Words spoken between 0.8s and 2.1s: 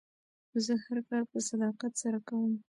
هر کار په صداقت